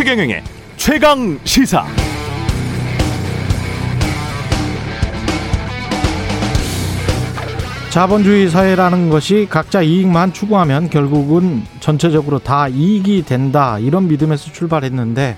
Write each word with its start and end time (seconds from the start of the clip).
최경영의 0.00 0.42
최강 0.78 1.38
시사. 1.44 1.84
자본주의 7.90 8.48
사회라는 8.48 9.10
것이 9.10 9.46
각자 9.50 9.82
이익만 9.82 10.32
추구하면 10.32 10.88
결국은 10.88 11.64
전체적으로 11.80 12.38
다 12.38 12.66
이익이 12.66 13.26
된다 13.26 13.78
이런 13.78 14.08
믿음에서 14.08 14.50
출발했는데 14.50 15.36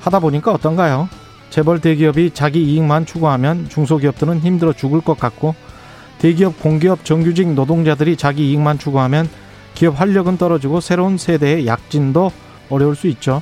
하다 0.00 0.18
보니까 0.18 0.52
어떤가요? 0.52 1.08
재벌 1.48 1.80
대기업이 1.80 2.32
자기 2.34 2.62
이익만 2.62 3.06
추구하면 3.06 3.70
중소기업들은 3.70 4.40
힘들어 4.40 4.74
죽을 4.74 5.00
것 5.00 5.18
같고 5.18 5.54
대기업 6.18 6.60
공기업 6.60 7.06
정규직 7.06 7.54
노동자들이 7.54 8.18
자기 8.18 8.50
이익만 8.50 8.78
추구하면 8.78 9.30
기업 9.72 9.98
활력은 9.98 10.36
떨어지고 10.36 10.82
새로운 10.82 11.16
세대의 11.16 11.66
약진도 11.66 12.30
어려울 12.68 12.94
수 12.94 13.06
있죠. 13.06 13.40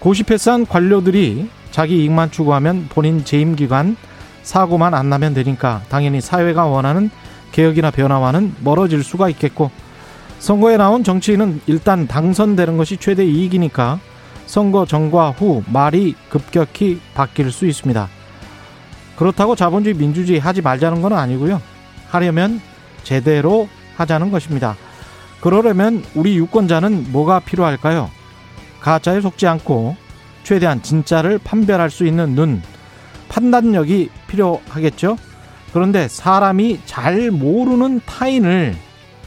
고시패스한 0.00 0.66
관료들이 0.66 1.48
자기 1.70 2.00
이익만 2.02 2.30
추구하면 2.30 2.86
본인 2.88 3.24
재임 3.24 3.54
기간 3.54 3.96
사고만 4.42 4.94
안 4.94 5.08
나면 5.08 5.34
되니까 5.34 5.82
당연히 5.88 6.20
사회가 6.20 6.66
원하는 6.66 7.10
개혁이나 7.52 7.90
변화와는 7.90 8.56
멀어질 8.60 9.04
수가 9.04 9.28
있겠고 9.28 9.70
선거에 10.38 10.78
나온 10.78 11.04
정치인은 11.04 11.60
일단 11.66 12.06
당선되는 12.06 12.76
것이 12.78 12.96
최대 12.96 13.24
이익이니까 13.24 14.00
선거 14.46 14.86
전과 14.86 15.30
후 15.30 15.62
말이 15.66 16.14
급격히 16.28 17.00
바뀔 17.14 17.52
수 17.52 17.66
있습니다. 17.66 18.08
그렇다고 19.16 19.54
자본주의 19.54 19.94
민주주의 19.94 20.40
하지 20.40 20.62
말자는 20.62 21.02
건 21.02 21.12
아니고요. 21.12 21.60
하려면 22.08 22.60
제대로 23.04 23.68
하자는 23.96 24.30
것입니다. 24.30 24.76
그러려면 25.40 26.02
우리 26.14 26.36
유권자는 26.36 27.12
뭐가 27.12 27.40
필요할까요? 27.40 28.10
가짜에 28.80 29.20
속지 29.20 29.46
않고 29.46 29.96
최대한 30.42 30.82
진짜를 30.82 31.38
판별할 31.42 31.90
수 31.90 32.06
있는 32.06 32.34
눈, 32.34 32.62
판단력이 33.28 34.10
필요하겠죠? 34.26 35.16
그런데 35.72 36.08
사람이 36.08 36.80
잘 36.84 37.30
모르는 37.30 38.00
타인을 38.04 38.74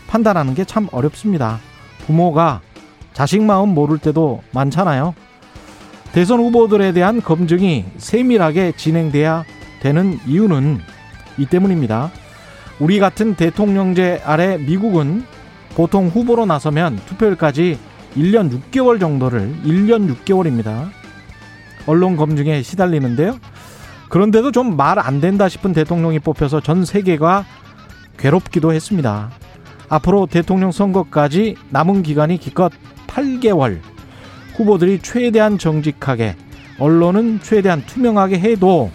판단하는 0.08 0.54
게 0.56 0.66
참 0.66 0.88
어렵습니다. 0.92 1.60
부모가 2.06 2.62
자식 3.14 3.42
마음 3.44 3.70
모를 3.70 3.98
때도 3.98 4.42
많잖아요. 4.52 5.14
대선 6.12 6.40
후보들에 6.40 6.92
대한 6.92 7.22
검증이 7.22 7.86
세밀하게 7.98 8.74
진행돼야 8.76 9.46
되는 9.80 10.20
이유는 10.28 10.80
이 11.38 11.46
때문입니다. 11.46 12.12
우리 12.80 13.00
같은 13.00 13.36
대통령제 13.36 14.22
아래 14.26 14.58
미국은 14.58 15.26
보통 15.76 16.08
후보로 16.08 16.46
나서면 16.46 17.00
투표일까지 17.06 17.80
1년 18.16 18.52
6개월 18.72 19.00
정도를 19.00 19.56
1년 19.66 20.14
6개월입니다. 20.16 20.90
언론 21.86 22.16
검증에 22.16 22.62
시달리는데요. 22.62 23.40
그런데도 24.10 24.52
좀 24.52 24.76
말 24.78 25.00
안 25.00 25.20
된다 25.22 25.50
싶은 25.50 25.74
대통령이 25.74 26.20
뽑혀서 26.20 26.62
전 26.62 26.86
세계가 26.86 27.46
괴롭기도 28.18 28.72
했습니다. 28.74 29.32
앞으로 29.90 30.28
대통령 30.28 30.72
선거까지 30.72 31.56
남은 31.70 32.04
기간이 32.04 32.38
기껏 32.38 32.72
8개월. 33.08 33.80
후보들이 34.56 35.00
최대한 35.02 35.58
정직하게, 35.58 36.36
언론은 36.80 37.40
최대한 37.42 37.84
투명하게 37.86 38.40
해도 38.40 38.92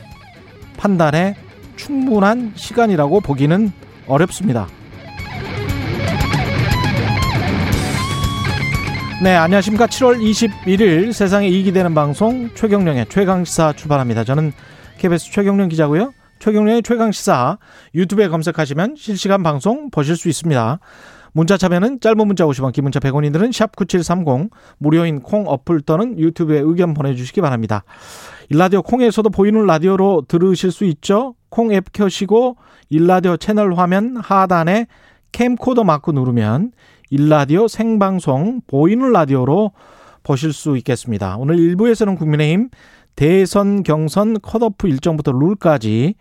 판단에 0.76 1.34
충분한 1.76 2.52
시간이라고 2.54 3.20
보기는 3.20 3.72
어렵습니다. 4.06 4.68
네, 9.20 9.34
안녕하십니까. 9.34 9.86
7월 9.86 10.20
21일 10.22 11.12
세상에 11.12 11.48
이익이 11.48 11.72
되는 11.72 11.92
방송 11.92 12.50
최경령의 12.54 13.06
최강시사 13.08 13.72
출발합니다. 13.72 14.22
저는 14.22 14.52
KBS 14.98 15.32
최경령 15.32 15.68
기자고요. 15.70 16.14
최경령의 16.38 16.84
최강시사 16.84 17.58
유튜브에 17.96 18.28
검색하시면 18.28 18.94
실시간 18.96 19.42
방송 19.42 19.90
보실 19.90 20.14
수 20.14 20.28
있습니다. 20.28 20.78
문자 21.32 21.56
참여는 21.56 21.98
짧은 21.98 22.28
문자 22.28 22.44
50원, 22.44 22.72
긴 22.72 22.84
문자 22.84 23.00
100원인들은 23.00 23.50
샵9730 23.50 24.50
무료인 24.78 25.20
콩 25.20 25.48
어플 25.48 25.80
또는 25.80 26.16
유튜브에 26.16 26.60
의견 26.60 26.94
보내주시기 26.94 27.40
바랍니다. 27.40 27.82
일라디오 28.50 28.82
콩에서도 28.82 29.28
보이는 29.30 29.66
라디오로 29.66 30.26
들으실 30.28 30.70
수 30.70 30.84
있죠. 30.84 31.34
콩 31.48 31.72
앱 31.72 31.92
켜시고 31.92 32.56
일라디오 32.88 33.36
채널 33.36 33.74
화면 33.74 34.16
하단에 34.16 34.86
캠코더 35.32 35.82
마크 35.84 36.12
누르면 36.12 36.72
일라디오 37.10 37.68
생방송 37.68 38.60
보이는 38.66 39.12
라디오로 39.12 39.72
보실 40.22 40.52
수 40.52 40.76
있겠습니다. 40.76 41.36
오늘 41.38 41.56
1부에서는 41.56 42.18
국민의힘 42.18 42.68
대선 43.16 43.82
경선 43.82 44.40
컷오프 44.40 44.86
일정부터 44.88 45.32
룰까지 45.32 46.14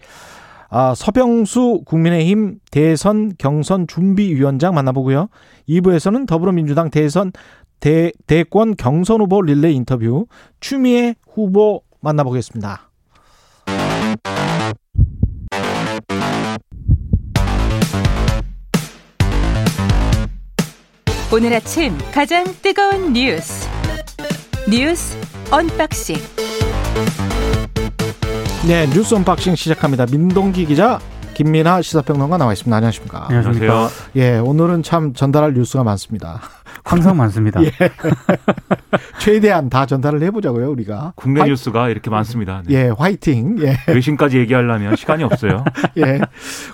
아, 0.69 0.93
서병수 0.95 1.83
국민의힘 1.85 2.59
대선 2.71 3.31
경선 3.37 3.87
준비위원장 3.87 4.73
만나보고요. 4.73 5.29
2부에서는 5.69 6.27
더불어민주당 6.27 6.89
대선 6.89 7.31
대, 7.79 8.11
대권 8.25 8.75
경선 8.75 9.21
후보 9.21 9.41
릴레이 9.41 9.75
인터뷰 9.75 10.27
추미애 10.59 11.15
후보 11.29 11.83
만나보겠습니다. 12.01 12.86
오늘 21.29 21.53
아침 21.53 21.97
가장 22.13 22.45
뜨거운 22.61 23.11
뉴스 23.11 23.67
뉴스 24.69 25.17
언박싱 25.51 26.15
네, 28.67 28.85
뉴스 28.87 29.13
언박싱 29.15 29.55
시작합니다. 29.55 30.05
민동기 30.11 30.65
기자, 30.65 30.99
김민아 31.35 31.81
시사평론가 31.81 32.37
나와 32.37 32.51
있습니다. 32.51 32.75
안녕하십니까? 32.75 33.25
안녕하십니까? 33.29 33.89
예, 34.17 34.37
오늘은 34.39 34.83
참 34.83 35.13
전달할 35.13 35.53
뉴스가 35.53 35.83
많습니다. 35.85 36.41
항상 36.83 37.15
많습니다. 37.15 37.63
예. 37.63 37.71
최대한 39.19 39.69
다 39.69 39.85
전달을 39.85 40.21
해보자고요, 40.23 40.69
우리가. 40.71 41.13
국내 41.15 41.41
화이, 41.41 41.49
뉴스가 41.49 41.89
이렇게 41.89 42.09
많습니다. 42.09 42.61
네. 42.65 42.75
예, 42.75 42.89
화이팅. 42.97 43.55
예. 43.59 43.77
외신까지 43.87 44.37
얘기하려면 44.37 44.95
시간이 44.97 45.23
없어요. 45.23 45.63
예. 45.97 46.19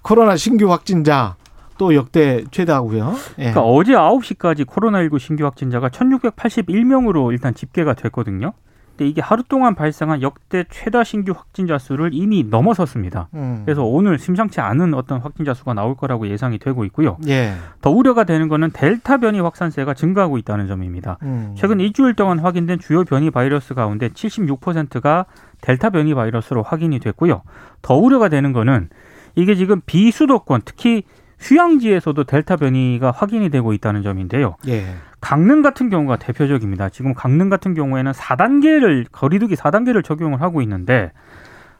코로나 0.01 0.35
신규 0.35 0.71
확진자 0.71 1.35
또 1.83 1.95
역대 1.95 2.45
최다고요. 2.49 3.13
예. 3.39 3.51
그러니까 3.51 3.61
어제 3.61 3.91
9시까지 3.91 4.63
코로나19 4.65 5.19
신규 5.19 5.43
확진자가 5.43 5.89
1681명으로 5.89 7.29
일단 7.33 7.53
집계가 7.53 7.93
됐거든요. 7.93 8.53
근데 8.91 9.09
이게 9.09 9.19
하루 9.19 9.43
동안 9.43 9.75
발생한 9.75 10.21
역대 10.21 10.63
최다 10.69 11.03
신규 11.03 11.33
확진자 11.35 11.77
수를 11.77 12.11
이미 12.13 12.45
넘어섰습니다. 12.49 13.27
음. 13.33 13.63
그래서 13.65 13.83
오늘 13.83 14.17
심상치 14.17 14.61
않은 14.61 14.93
어떤 14.93 15.19
확진자 15.19 15.53
수가 15.53 15.73
나올 15.73 15.97
거라고 15.97 16.29
예상이 16.29 16.57
되고 16.57 16.85
있고요. 16.85 17.17
예. 17.27 17.55
더 17.81 17.89
우려가 17.89 18.23
되는 18.23 18.47
거는 18.47 18.71
델타 18.71 19.17
변이 19.17 19.41
확산세가 19.41 19.93
증가하고 19.93 20.37
있다는 20.37 20.67
점입니다. 20.67 21.17
음. 21.23 21.53
최근 21.57 21.81
일주일 21.81 22.13
동안 22.13 22.39
확인된 22.39 22.79
주요 22.79 23.03
변이 23.03 23.29
바이러스 23.29 23.73
가운데 23.73 24.07
76%가 24.07 25.25
델타 25.59 25.89
변이 25.89 26.13
바이러스로 26.13 26.63
확인이 26.63 26.99
됐고요. 26.99 27.41
더 27.81 27.95
우려가 27.95 28.29
되는 28.29 28.53
거는 28.53 28.87
이게 29.35 29.55
지금 29.55 29.81
비수도권 29.85 30.61
특히 30.63 31.03
휴양지에서도 31.43 32.23
델타 32.23 32.55
변이가 32.55 33.11
확인이 33.11 33.49
되고 33.49 33.73
있다는 33.73 34.01
점인데요. 34.01 34.55
예. 34.67 34.85
강릉 35.19 35.61
같은 35.61 35.89
경우가 35.89 36.17
대표적입니다. 36.17 36.89
지금 36.89 37.13
강릉 37.13 37.49
같은 37.49 37.73
경우에는 37.73 38.11
4단계를 38.11 39.05
거리두기 39.11 39.55
4단계를 39.55 40.03
적용을 40.03 40.41
하고 40.41 40.61
있는데 40.61 41.11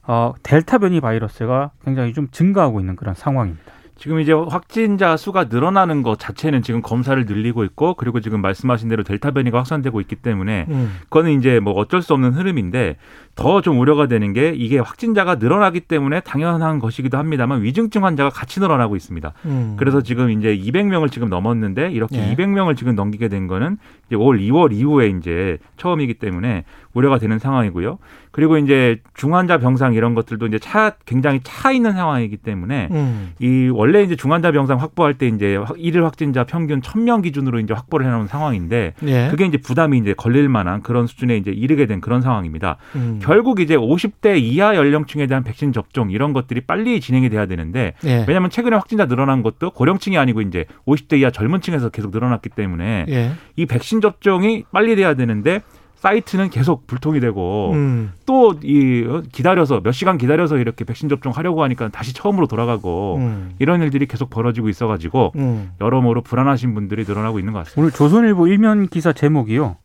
어, 0.05 0.33
델타 0.43 0.79
변이 0.79 0.99
바이러스가 0.99 1.71
굉장히 1.83 2.13
좀 2.13 2.27
증가하고 2.31 2.79
있는 2.79 2.95
그런 2.95 3.15
상황입니다. 3.15 3.73
지금 3.95 4.19
이제 4.19 4.33
확진자 4.33 5.15
수가 5.15 5.45
늘어나는 5.45 6.03
것 6.03 6.19
자체는 6.19 6.61
지금 6.61 6.81
검사를 6.81 7.23
늘리고 7.25 7.63
있고 7.63 7.93
그리고 7.93 8.19
지금 8.19 8.41
말씀하신 8.41 8.89
대로 8.89 9.03
델타 9.03 9.31
변이가 9.31 9.59
확산되고 9.59 10.01
있기 10.01 10.15
때문에 10.17 10.65
음. 10.69 10.97
그거는 11.03 11.31
이제 11.39 11.59
뭐 11.59 11.73
어쩔 11.73 12.01
수 12.01 12.13
없는 12.13 12.33
흐름인데 12.33 12.97
더 13.35 13.61
좀 13.61 13.79
우려가 13.79 14.07
되는 14.07 14.33
게 14.33 14.53
이게 14.55 14.77
확진자가 14.77 15.35
늘어나기 15.35 15.79
때문에 15.79 16.19
당연한 16.19 16.79
것이기도 16.79 17.17
합니다만 17.17 17.61
위중증 17.63 18.03
환자가 18.03 18.29
같이 18.29 18.59
늘어나고 18.59 18.95
있습니다. 18.95 19.33
음. 19.45 19.75
그래서 19.77 20.01
지금 20.01 20.29
이제 20.31 20.55
200명을 20.57 21.11
지금 21.11 21.29
넘었는데 21.29 21.91
이렇게 21.91 22.17
예. 22.17 22.35
200명을 22.35 22.75
지금 22.75 22.95
넘기게 22.95 23.29
된 23.29 23.47
거는 23.47 23.77
이제 24.07 24.15
올 24.15 24.39
2월 24.39 24.73
이후에 24.73 25.07
이제 25.09 25.57
처음이기 25.77 26.15
때문에 26.15 26.65
우려가 26.93 27.17
되는 27.17 27.39
상황이고요. 27.39 27.97
그리고 28.31 28.57
이제 28.57 28.99
중환자 29.13 29.59
병상 29.59 29.93
이런 29.93 30.15
것들도 30.15 30.47
이제 30.47 30.59
차 30.59 30.93
굉장히 31.05 31.39
차 31.43 31.71
있는 31.71 31.93
상황이기 31.93 32.37
때문에 32.37 32.89
음. 32.91 33.31
이 33.39 33.69
원래 33.71 34.03
이제 34.03 34.15
중환자 34.15 34.51
병상 34.51 34.79
확보할 34.79 35.13
때 35.13 35.27
이제 35.27 35.59
일일 35.77 36.03
확진자 36.03 36.43
평균 36.43 36.81
1000명 36.81 37.23
기준으로 37.23 37.59
이제 37.59 37.73
확보를 37.73 38.05
해 38.05 38.11
놓은 38.11 38.27
상황인데 38.27 38.93
예. 39.05 39.27
그게 39.29 39.45
이제 39.45 39.57
부담이 39.57 39.99
이제 39.99 40.13
걸릴 40.13 40.49
만한 40.49 40.81
그런 40.81 41.07
수준에 41.07 41.37
이제 41.37 41.51
이르게 41.51 41.85
된 41.85 42.01
그런 42.01 42.21
상황입니다. 42.21 42.77
음. 42.95 43.19
결국 43.23 43.61
이제 43.61 43.77
50대 43.77 44.37
이하 44.41 44.75
연령층에 44.75 45.27
대한 45.27 45.43
백신 45.43 45.71
접종 45.71 46.11
이런 46.11 46.33
것들이 46.33 46.61
빨리 46.61 46.99
진행이 46.99 47.29
돼야 47.29 47.45
되는데 47.45 47.93
예. 48.03 48.25
왜냐하면 48.27 48.49
최근에 48.49 48.75
확진자 48.75 49.05
늘어난 49.05 49.43
것도 49.43 49.71
고령층이 49.71 50.17
아니고 50.17 50.41
이제 50.41 50.65
50대 50.85 51.19
이하 51.19 51.31
젊은 51.31 51.61
층에서 51.61 51.89
계속 51.89 52.11
늘어났기 52.11 52.49
때문에 52.49 53.05
예. 53.07 53.31
이 53.55 53.65
백신 53.65 54.01
접종이 54.01 54.65
빨리 54.71 54.95
돼야 54.97 55.13
되는데 55.13 55.61
사이트는 55.95 56.49
계속 56.49 56.85
불통이 56.85 57.21
되고 57.21 57.71
음. 57.71 58.11
또이 58.25 59.21
기다려서 59.31 59.79
몇 59.79 59.93
시간 59.93 60.17
기다려서 60.17 60.57
이렇게 60.57 60.83
백신 60.83 61.07
접종하려고 61.07 61.63
하니까 61.63 61.87
다시 61.87 62.13
처음으로 62.13 62.47
돌아가고 62.47 63.17
음. 63.19 63.51
이런 63.59 63.81
일들이 63.81 64.05
계속 64.05 64.29
벌어지고 64.29 64.67
있어가지고 64.67 65.31
음. 65.37 65.71
여러모로 65.79 66.21
불안하신 66.21 66.73
분들이 66.73 67.05
늘어나고 67.07 67.39
있는 67.39 67.53
것 67.53 67.59
같습니다. 67.59 67.81
오늘 67.81 67.91
조선일보 67.91 68.47
일면 68.47 68.87
기사 68.87 69.13
제목이요. 69.13 69.77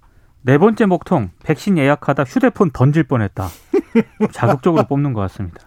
네 0.48 0.56
번째 0.56 0.86
목통 0.86 1.28
백신 1.44 1.76
예약하다 1.76 2.24
휴대폰 2.24 2.70
던질 2.72 3.04
뻔했다. 3.04 3.48
자극적으로 4.32 4.84
뽑는 4.84 5.12
것 5.12 5.20
같습니다. 5.20 5.58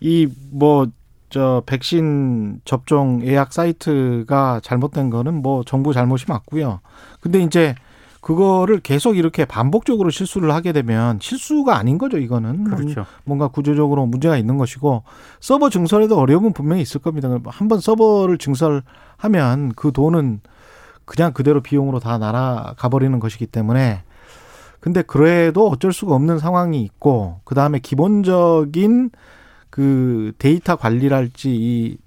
이 0.00 0.26
뭐 0.52 0.88
저 1.30 1.62
백신 1.64 2.60
접종 2.66 3.22
예약 3.24 3.54
사이트가 3.54 4.60
잘못된 4.62 5.08
거는 5.08 5.40
뭐 5.40 5.62
정부 5.64 5.94
잘못이 5.94 6.26
맞고요. 6.28 6.80
근데 7.22 7.40
이제 7.40 7.74
그거를 8.20 8.80
계속 8.80 9.16
이렇게 9.16 9.46
반복적으로 9.46 10.10
실수를 10.10 10.52
하게 10.52 10.72
되면 10.72 11.18
실수가 11.22 11.74
아닌 11.74 11.96
거죠, 11.96 12.18
이거는. 12.18 12.64
그렇죠. 12.64 13.06
뭔가 13.24 13.48
구조적으로 13.48 14.04
문제가 14.04 14.36
있는 14.36 14.58
것이고 14.58 15.04
서버 15.40 15.70
증설에도 15.70 16.18
어려움은 16.18 16.52
분명히 16.52 16.82
있을 16.82 17.00
겁니다. 17.00 17.30
한 17.46 17.68
번 17.68 17.80
서버를 17.80 18.36
증설하면 18.36 19.72
그 19.74 19.90
돈은 19.90 20.40
그냥 21.04 21.32
그대로 21.32 21.60
비용으로 21.60 22.00
다 22.00 22.18
날아가 22.18 22.88
버리는 22.88 23.18
것이기 23.18 23.46
때문에 23.46 24.02
근데 24.80 25.02
그래도 25.02 25.68
어쩔 25.68 25.92
수가 25.92 26.14
없는 26.14 26.38
상황이 26.38 26.82
있고 26.82 27.40
그다음에 27.44 27.78
기본적인 27.78 29.10
그 29.70 30.32
데이터 30.38 30.76
관리랄지 30.76 31.50
이, 31.54 31.98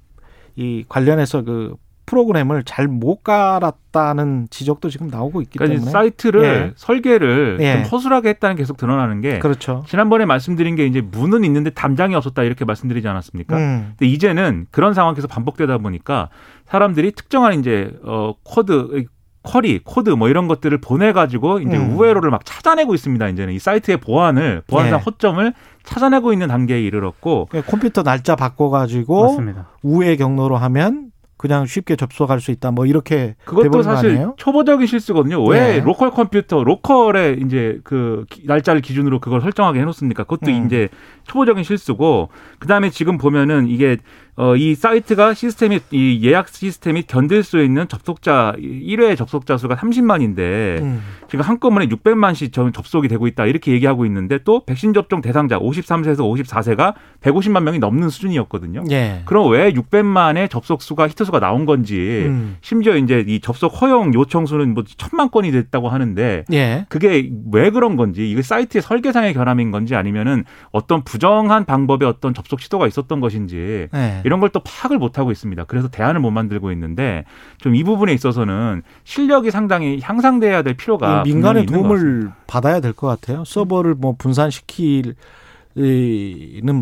이 0.56 0.86
관련해서 0.88 1.44
그 1.44 1.76
프로그램을 2.06 2.64
잘 2.64 2.88
못 2.88 3.24
깔았다는 3.24 4.48
지적도 4.52 4.90
지금 4.90 5.08
나오고 5.08 5.42
있기 5.42 5.58
그러니까 5.58 5.78
때문에 5.80 5.92
사이트를 5.92 6.44
예. 6.44 6.72
설계를 6.76 7.58
예. 7.60 7.74
좀 7.74 7.84
허술하게 7.84 8.30
했다는 8.30 8.56
게 8.56 8.62
계속 8.62 8.78
드러나는 8.78 9.22
게 9.22 9.40
그렇죠. 9.40 9.84
지난번에 9.88 10.26
말씀드린 10.26 10.76
게 10.76 10.86
이제 10.86 11.02
문은 11.02 11.44
있는데 11.44 11.72
담장이 11.72 12.16
없었다 12.16 12.44
이렇게 12.44 12.64
말씀드리지 12.64 13.08
않았습니까? 13.08 13.58
음. 13.58 13.94
근데 13.98 14.12
이제는 14.12 14.68
그런 14.72 14.94
계속 15.16 15.28
반복되다 15.28 15.78
보니까 15.80 16.30
사람들이 16.66 17.12
특정한 17.12 17.60
이제 17.60 17.92
어 18.04 18.34
코드 18.44 19.06
query, 19.46 19.80
코드 19.84 20.10
뭐 20.10 20.28
이런 20.28 20.48
것들을 20.48 20.76
보내 20.80 21.14
가지고 21.14 21.60
이제 21.60 21.78
음. 21.78 21.96
우회로를 21.96 22.32
막 22.32 22.44
찾아내고 22.46 22.96
있습니다. 22.96 23.28
이제는 23.30 23.54
이 23.54 23.60
사이트의 23.60 23.98
보안을 23.98 24.64
보안상 24.68 25.00
예. 25.00 25.04
허점을 25.04 25.54
찾아내고 25.84 26.34
있는 26.34 26.48
단계에 26.48 26.82
이르렀고 26.82 27.48
그러니까 27.50 27.72
컴퓨터 27.72 28.04
날짜 28.04 28.36
바꿔 28.36 28.70
가지고 28.70 29.24
맞습니다. 29.24 29.70
우회 29.84 30.16
경로로 30.16 30.58
하면 30.58 31.12
그냥 31.46 31.68
쉽게 31.68 31.96
접속할 31.96 32.40
수 32.42 32.50
있다. 32.50 32.72
뭐 32.72 32.88
이렇게 32.88 33.36
그것도 33.46 33.84
사실? 33.84 34.28
초보적인 34.38 34.88
실수거든요. 34.88 35.44
왜 35.46 35.76
예. 35.76 35.80
local 35.80 36.10
컴퓨터, 36.10 36.64
local에 36.64 37.38
이제 37.46 37.80
그 37.84 38.26
기- 38.32 38.48
날짜를 38.48 38.82
기준으로 38.82 39.20
그걸 39.20 39.42
설정하게 39.42 39.80
해놓습니까? 39.82 40.24
그것도 40.24 40.50
음. 40.50 40.66
이제 40.66 40.90
초보적인 41.26 41.64
실수고, 41.64 42.30
그 42.58 42.68
다음에 42.68 42.90
지금 42.90 43.20
보면은 43.20 43.68
이게 43.68 43.98
어, 44.38 44.56
이 44.58 44.76
사이트가 44.76 45.34
시스템이 45.34 45.80
이 45.92 46.20
예약 46.24 46.50
시스템이 46.50 47.04
견딜 47.04 47.42
수 47.42 47.64
있는 47.64 47.88
접속자 47.88 48.56
1회 48.58 49.16
접속자 49.16 49.56
수가 49.56 49.76
30만인데 49.78 50.82
음. 50.82 51.02
지금 51.30 51.46
한꺼번에 51.46 51.88
600만씩 51.88 52.52
전 52.52 52.74
접속이 52.74 53.08
되고 53.08 53.28
있다 53.28 53.46
이렇게 53.46 53.72
얘기하고 53.72 54.06
있는데 54.06 54.40
또 54.44 54.66
백신 54.66 54.94
접종 54.94 55.22
대상자 55.22 55.58
53세에서 55.58 56.18
54세가 56.20 56.96
150만 57.22 57.64
명이 57.64 57.80
넘는 57.80 58.10
수준이었거든요. 58.10 58.84
예. 58.92 59.22
그럼 59.26 59.52
왜 59.52 59.72
600만의 59.72 60.50
접속 60.50 60.82
수가 60.82 61.08
히트 61.08 61.24
수가 61.24 61.40
나온 61.40 61.66
건지 61.66 62.24
음. 62.26 62.58
심지어 62.60 62.98
이제 62.98 63.24
이 63.26 63.40
접속 63.40 63.70
허용 63.82 64.14
요청 64.14 64.46
수는 64.46 64.74
뭐 64.74 64.84
천만 64.98 65.32
건이 65.32 65.52
됐다고 65.52 65.88
하는데 65.88 66.44
예. 66.52 66.86
그게 66.90 67.32
왜 67.54 67.70
그런 67.70 67.96
건지 67.96 68.30
이게 68.30 68.42
사이트의 68.42 68.82
설계상의 68.82 69.34
결함인 69.34 69.72
건지 69.72 69.96
아니면은 69.96 70.44
어떤 70.72 71.06
부정한 71.06 71.64
방법의 71.64 72.06
어떤 72.06 72.34
접속 72.34 72.60
시도가 72.60 72.86
있었던 72.88 73.22
것인지 73.22 73.88
예. 73.94 74.22
이런 74.26 74.40
걸 74.40 74.50
또 74.50 74.60
파악을 74.60 74.98
못 74.98 75.18
하고 75.20 75.32
있습니다. 75.32 75.64
그래서 75.66 75.88
대안을 75.88 76.20
못 76.20 76.32
만들고 76.32 76.72
있는데 76.72 77.24
좀 77.60 77.76
이 77.76 77.84
부분에 77.84 78.12
있어서는 78.14 78.82
실력이 79.04 79.52
상당히 79.52 80.00
향상돼야 80.02 80.62
될 80.64 80.76
필요가 80.76 81.22
이 81.26 81.30
민간의. 81.32 81.66
도움을 81.68 82.32
받아야 82.48 82.80
될 82.80 82.94
것 82.94 83.08
같아요. 83.08 83.44
서버를 83.46 83.96
뭐 83.96 84.16
분산시키는 84.18 85.14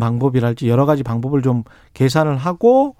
방법이랄지 0.00 0.68
여러 0.68 0.86
가지 0.86 1.02
방법을 1.02 1.42
좀 1.42 1.64
계산을 1.94 2.36
하고 2.36 2.96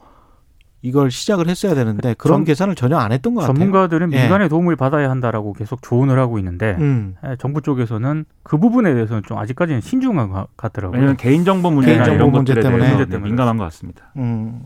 이걸 0.86 1.10
시작을 1.10 1.48
했어야 1.48 1.74
되는데 1.74 2.14
그런 2.18 2.40
전- 2.40 2.44
계산을 2.44 2.74
전혀 2.74 2.98
안 2.98 3.10
했던 3.10 3.34
것 3.34 3.40
같아요. 3.40 3.54
전문가들은 3.56 4.12
예. 4.12 4.20
민간의 4.20 4.50
도움을 4.50 4.76
받아야 4.76 5.08
한다라고 5.08 5.54
계속 5.54 5.80
조언을 5.80 6.18
하고 6.18 6.38
있는데 6.38 6.76
음. 6.78 7.14
예, 7.26 7.36
정부 7.38 7.62
쪽에서는 7.62 8.26
그 8.42 8.58
부분에 8.58 8.92
대해서는 8.92 9.22
좀 9.26 9.38
아직까지는 9.38 9.80
신중한 9.80 10.28
것 10.30 10.46
같더라고요. 10.58 10.98
왜냐하면 10.98 11.16
개인정보 11.16 11.70
문제나 11.70 12.04
개인정보 12.04 12.14
이런 12.16 12.32
문제 12.32 12.52
것들에 12.52 12.62
때문에. 12.70 12.84
대해서 12.84 13.04
때문에 13.06 13.28
민감한 13.30 13.56
것 13.56 13.64
같습니다. 13.64 14.12
음. 14.18 14.60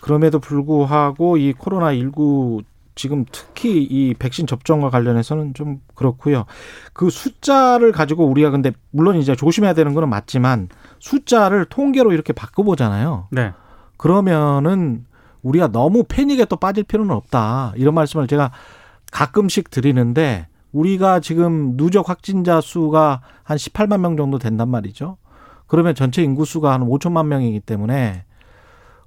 그럼에도 0.00 0.38
불구하고 0.38 1.36
이 1.36 1.52
코로나 1.52 1.92
19 1.92 2.62
지금 2.94 3.24
특히 3.32 3.82
이 3.82 4.14
백신 4.16 4.46
접종과 4.46 4.90
관련해서는 4.90 5.54
좀 5.54 5.80
그렇고요. 5.96 6.44
그 6.92 7.10
숫자를 7.10 7.90
가지고 7.90 8.26
우리가 8.28 8.50
근데 8.50 8.70
물론 8.92 9.16
이제 9.16 9.34
조심해야 9.34 9.72
되는 9.74 9.94
거는 9.94 10.08
맞지만 10.08 10.68
숫자를 11.00 11.64
통계로 11.64 12.12
이렇게 12.12 12.32
바꿔 12.32 12.62
보잖아요. 12.62 13.26
네. 13.32 13.50
그러면은 13.96 15.06
우리가 15.44 15.68
너무 15.68 16.02
패닉에 16.08 16.46
또 16.46 16.56
빠질 16.56 16.82
필요는 16.82 17.14
없다. 17.14 17.74
이런 17.76 17.94
말씀을 17.94 18.26
제가 18.26 18.50
가끔씩 19.12 19.70
드리는데 19.70 20.48
우리가 20.72 21.20
지금 21.20 21.76
누적 21.76 22.08
확진자 22.08 22.60
수가 22.60 23.20
한 23.44 23.56
18만 23.56 24.00
명 24.00 24.16
정도 24.16 24.38
된단 24.38 24.68
말이죠. 24.68 25.18
그러면 25.68 25.94
전체 25.94 26.22
인구 26.22 26.44
수가 26.44 26.72
한 26.72 26.80
5천만 26.82 27.26
명이기 27.26 27.60
때문에 27.60 28.24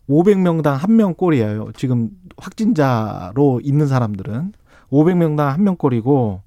500명당 0.10 0.78
한명 0.78 1.13
꼴이에요. 1.13 1.72
지금 1.75 2.10
확진자로 2.38 3.60
있는 3.62 3.88
사람들은 3.88 4.54
500명당 4.92 5.48
한명 5.48 5.75
꼴이고 5.75 6.42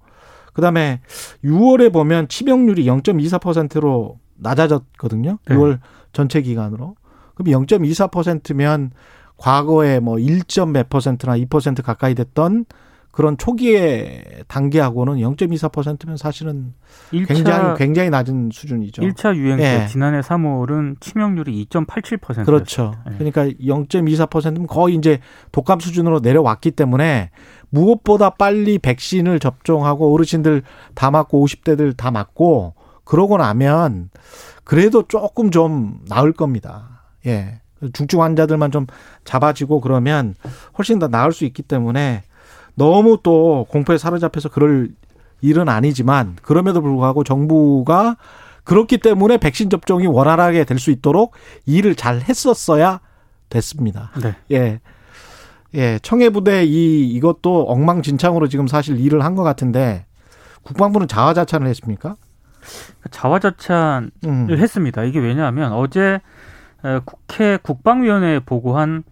그다음에 0.54 1.00
6월에 1.44 1.92
보면 1.92 2.28
치명률이 2.28 2.86
0.24%로 2.86 4.18
낮아졌거든요. 4.36 5.38
네. 5.46 5.54
6월 5.54 5.78
전체 6.12 6.40
기간으로. 6.40 6.96
그럼 7.34 7.64
0.24%면 7.66 8.92
과거에 9.40 10.00
뭐 10.00 10.16
1점 10.16 10.70
몇 10.70 10.90
퍼센트나 10.90 11.36
2% 11.38 11.82
가까이 11.82 12.14
됐던 12.14 12.66
그런 13.10 13.38
초기의 13.38 14.44
단계하고는 14.46 15.14
0.24%면 15.14 16.16
사실은 16.16 16.74
1차 17.12 17.26
굉장히 17.26 17.78
굉장히 17.78 18.10
낮은 18.10 18.50
수준이죠. 18.52 19.02
1차 19.02 19.34
유행 19.34 19.56
때 19.56 19.82
예. 19.82 19.86
지난해 19.88 20.20
3월은 20.20 21.00
치명률이 21.00 21.66
2.87%였어요. 21.66 22.44
그렇죠. 22.44 22.94
예. 23.10 23.14
그러니까 23.16 23.46
0.24%면 23.46 24.66
거의 24.66 24.94
이제 24.94 25.18
독감 25.52 25.80
수준으로 25.80 26.20
내려왔기 26.20 26.72
때문에 26.72 27.30
무엇보다 27.70 28.30
빨리 28.30 28.78
백신을 28.78 29.40
접종하고 29.40 30.14
어르신들 30.14 30.62
다 30.94 31.10
맞고 31.10 31.44
50대들 31.44 31.96
다 31.96 32.10
맞고 32.10 32.74
그러고 33.04 33.38
나면 33.38 34.10
그래도 34.64 35.08
조금 35.08 35.50
좀 35.50 35.98
나을 36.08 36.32
겁니다. 36.32 37.06
예. 37.26 37.60
중증 37.92 38.22
환자들만 38.22 38.70
좀 38.70 38.86
잡아지고 39.24 39.80
그러면 39.80 40.34
훨씬 40.78 40.98
더 40.98 41.08
나을 41.08 41.32
수 41.32 41.44
있기 41.44 41.62
때문에 41.62 42.22
너무 42.74 43.18
또 43.22 43.66
공포에 43.70 43.98
사로잡혀서 43.98 44.50
그럴 44.50 44.90
일은 45.40 45.68
아니지만 45.68 46.36
그럼에도 46.42 46.80
불구하고 46.82 47.24
정부가 47.24 48.16
그렇기 48.64 48.98
때문에 48.98 49.38
백신 49.38 49.70
접종이 49.70 50.06
원활하게 50.06 50.64
될 50.64 50.78
수 50.78 50.90
있도록 50.90 51.34
일을 51.66 51.94
잘 51.94 52.20
했었어야 52.20 53.00
됐습니다. 53.48 54.10
네. 54.22 54.34
예. 54.52 54.80
예, 55.74 55.98
청해부대 56.02 56.64
이 56.64 57.08
이것도 57.10 57.64
엉망진창으로 57.68 58.48
지금 58.48 58.66
사실 58.66 58.98
일을 59.00 59.24
한 59.24 59.34
것 59.34 59.42
같은데 59.44 60.04
국방부는 60.62 61.08
자화자찬을 61.08 61.66
했습니까? 61.68 62.16
자화자찬을 63.10 64.10
음. 64.26 64.48
했습니다. 64.50 65.04
이게 65.04 65.18
왜냐하면 65.18 65.72
어제 65.72 66.00
에, 66.00 66.20
국회 67.04 67.58
국방위원회에 67.62 68.40
보고한 68.40 69.04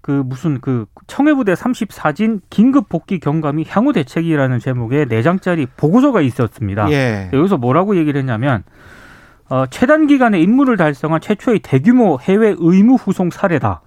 그 0.00 0.22
무슨 0.24 0.60
그 0.60 0.86
청해부대 1.08 1.54
34진 1.54 2.40
긴급 2.48 2.88
복귀 2.88 3.18
경감이 3.18 3.64
향후 3.68 3.92
대책이라는 3.92 4.60
제목의 4.60 5.06
네 5.06 5.22
장짜리 5.22 5.66
보고서가 5.76 6.20
있었습니다. 6.20 6.90
예. 6.92 7.28
여기서 7.32 7.56
뭐라고 7.56 7.96
얘기를 7.96 8.20
했냐면 8.20 8.62
어, 9.48 9.66
최단 9.66 10.06
기간에 10.06 10.40
임무를 10.40 10.76
달성한 10.76 11.20
최초의 11.20 11.60
대규모 11.60 12.18
해외 12.20 12.54
의무 12.56 12.94
후송 12.94 13.30
사례다. 13.30 13.80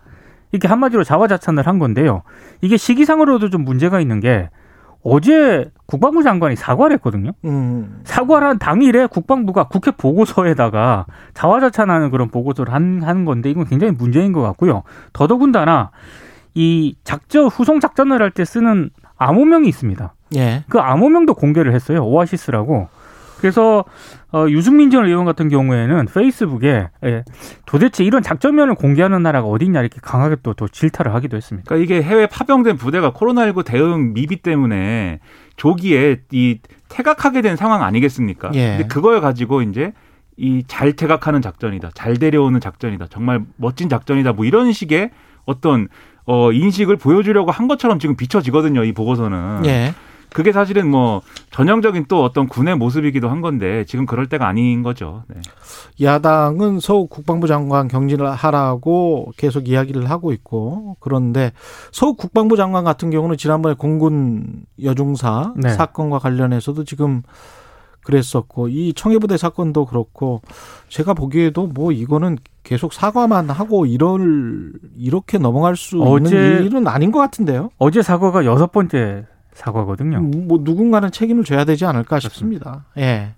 이렇게 0.51 0.67
한마디로 0.67 1.03
자화자찬을 1.03 1.65
한 1.67 1.79
건데요. 1.79 2.23
이게 2.61 2.75
시기상으로도 2.75 3.49
좀 3.49 3.63
문제가 3.63 4.01
있는 4.01 4.19
게 4.19 4.49
어제 5.03 5.71
국방부 5.85 6.23
장관이 6.23 6.55
사과를 6.55 6.95
했거든요. 6.97 7.31
음. 7.45 8.01
사과를 8.03 8.47
한 8.47 8.59
당일에 8.59 9.05
국방부가 9.07 9.67
국회 9.67 9.91
보고서에다가 9.91 11.05
자화자찬하는 11.33 12.11
그런 12.11 12.29
보고서를 12.29 12.73
한, 12.73 13.01
하는 13.03 13.25
건데 13.25 13.49
이건 13.49 13.65
굉장히 13.65 13.93
문제인 13.93 14.33
것 14.33 14.41
같고요. 14.41 14.83
더더군다나 15.13 15.91
이 16.53 16.95
작전 17.03 17.45
후송 17.47 17.79
작전을 17.79 18.21
할 18.21 18.31
때 18.31 18.43
쓰는 18.45 18.89
암호명이 19.17 19.67
있습니다. 19.69 20.13
예. 20.35 20.63
그 20.69 20.79
암호명도 20.79 21.33
공개를 21.33 21.73
했어요. 21.73 22.03
오아시스라고. 22.05 22.87
그래서 23.39 23.85
어, 24.31 24.45
유승민 24.49 24.91
전 24.91 25.05
의원 25.05 25.25
같은 25.25 25.49
경우에는 25.49 26.07
페이스북에 26.13 26.89
예, 27.05 27.23
도대체 27.65 28.03
이런 28.03 28.21
작전면을 28.21 28.75
공개하는 28.75 29.23
나라가 29.23 29.47
어딨냐 29.47 29.79
이렇게 29.79 29.99
강하게 30.01 30.37
또, 30.43 30.53
또 30.53 30.67
질타를 30.67 31.13
하기도 31.15 31.37
했습니다. 31.37 31.67
그러니까 31.67 31.83
이게 31.83 32.03
해외 32.03 32.27
파병된 32.27 32.77
부대가 32.77 33.11
코로나19 33.11 33.65
대응 33.65 34.13
미비 34.13 34.37
때문에 34.37 35.19
조기에 35.55 36.21
이 36.31 36.59
퇴각하게 36.89 37.41
된 37.41 37.55
상황 37.55 37.83
아니겠습니까? 37.83 38.51
예. 38.53 38.77
근데 38.77 38.87
그걸 38.87 39.21
가지고 39.21 39.61
이제 39.61 39.93
이잘 40.37 40.93
퇴각하는 40.93 41.41
작전이다, 41.41 41.91
잘 41.93 42.17
데려오는 42.17 42.59
작전이다, 42.59 43.07
정말 43.09 43.41
멋진 43.57 43.89
작전이다, 43.89 44.33
뭐 44.33 44.45
이런 44.45 44.71
식의 44.71 45.09
어떤 45.45 45.87
어 46.25 46.51
인식을 46.51 46.97
보여주려고 46.97 47.51
한 47.51 47.67
것처럼 47.67 47.99
지금 47.99 48.15
비춰지거든요. 48.15 48.83
이 48.83 48.93
보고서는. 48.93 49.65
예. 49.65 49.93
그게 50.33 50.51
사실은 50.51 50.89
뭐 50.89 51.21
전형적인 51.51 52.05
또 52.07 52.23
어떤 52.23 52.47
군의 52.47 52.75
모습이기도 52.75 53.29
한 53.29 53.41
건데 53.41 53.83
지금 53.85 54.05
그럴 54.05 54.27
때가 54.27 54.47
아닌 54.47 54.83
거죠. 54.83 55.23
네. 55.27 55.41
야당은 56.01 56.79
서욱 56.79 57.09
국방부 57.09 57.47
장관 57.47 57.87
경질을 57.87 58.29
하라고 58.31 59.31
계속 59.37 59.67
이야기를 59.67 60.09
하고 60.09 60.31
있고 60.31 60.97
그런데 60.99 61.51
서욱 61.91 62.17
국방부 62.17 62.55
장관 62.57 62.83
같은 62.83 63.09
경우는 63.09 63.37
지난번에 63.37 63.75
공군 63.75 64.63
여중사 64.83 65.53
네. 65.57 65.69
사건과 65.69 66.19
관련해서도 66.19 66.83
지금 66.83 67.23
그랬었고 68.03 68.69
이 68.69 68.93
청해부대 68.93 69.37
사건도 69.37 69.85
그렇고 69.85 70.41
제가 70.87 71.13
보기에도 71.13 71.67
뭐 71.67 71.91
이거는 71.91 72.37
계속 72.63 72.93
사과만 72.93 73.49
하고 73.49 73.85
이럴 73.85 74.71
이렇게 74.97 75.37
넘어갈 75.37 75.75
수 75.75 76.01
어제- 76.01 76.35
있는 76.35 76.63
일은 76.65 76.87
아닌 76.87 77.11
것 77.11 77.19
같은데요. 77.19 77.69
어제 77.77 78.01
사과가 78.01 78.45
여섯 78.45 78.71
번째 78.71 79.25
사과거든요. 79.53 80.19
뭐 80.19 80.59
누군가는 80.61 81.11
책임을 81.11 81.43
져야 81.43 81.65
되지 81.65 81.85
않을까 81.85 82.19
싶습니다. 82.19 82.85
예. 82.97 83.33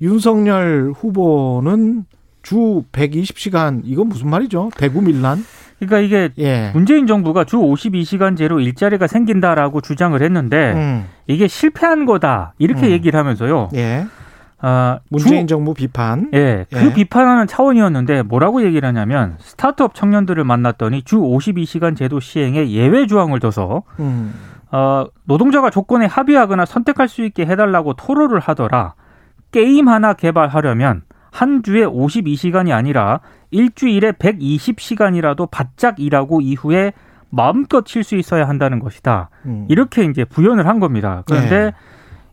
윤석열 0.00 0.92
후보는 0.96 2.04
주 2.42 2.84
120시간 2.92 3.82
이건 3.84 4.08
무슨 4.08 4.30
말이죠? 4.30 4.70
대구 4.76 5.02
밀란? 5.02 5.44
그러니까 5.78 5.98
이게 6.00 6.30
예. 6.38 6.70
문재인 6.74 7.06
정부가 7.06 7.44
주 7.44 7.56
52시간제로 7.56 8.62
일자리가 8.62 9.06
생긴다라고 9.06 9.80
주장을 9.80 10.20
했는데 10.20 10.72
음. 10.72 11.06
이게 11.26 11.48
실패한 11.48 12.04
거다 12.06 12.54
이렇게 12.58 12.86
음. 12.86 12.90
얘기를 12.92 13.18
하면서요. 13.18 13.70
예. 13.74 14.06
아, 14.62 14.98
문재인 15.08 15.46
주, 15.46 15.54
정부 15.54 15.72
비판. 15.72 16.28
예, 16.34 16.66
그 16.70 16.86
예. 16.86 16.92
비판하는 16.92 17.46
차원이었는데 17.46 18.22
뭐라고 18.22 18.62
얘기를 18.62 18.86
하냐면 18.86 19.36
스타트업 19.40 19.94
청년들을 19.94 20.44
만났더니 20.44 21.02
주 21.02 21.16
52시간 21.16 21.96
제도 21.96 22.20
시행에 22.20 22.70
예외 22.70 23.06
조항을 23.06 23.40
둬서 23.40 23.82
음. 24.00 24.34
어, 24.72 25.06
노동자가 25.24 25.70
조건에 25.70 26.06
합의하거나 26.06 26.64
선택할 26.64 27.08
수 27.08 27.24
있게 27.24 27.46
해달라고 27.46 27.94
토로를 27.94 28.40
하더라. 28.40 28.94
게임 29.50 29.88
하나 29.88 30.12
개발하려면 30.14 31.02
한 31.32 31.62
주에 31.62 31.84
52시간이 31.84 32.72
아니라 32.72 33.20
일주일에 33.50 34.12
120시간이라도 34.12 35.48
바짝 35.50 35.98
일하고 35.98 36.40
이후에 36.40 36.92
마음껏 37.30 37.86
쉴수 37.86 38.16
있어야 38.16 38.48
한다는 38.48 38.80
것이다. 38.80 39.30
음. 39.46 39.66
이렇게 39.68 40.04
이제 40.04 40.24
부연을 40.24 40.66
한 40.66 40.80
겁니다. 40.80 41.22
그런데 41.26 41.58
네. 41.58 41.72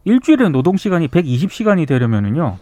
일주일에 0.06 0.50
노동 0.50 0.77
시간이 0.77 1.08
120시간이 1.08 1.88
되려면은요. 1.88 2.58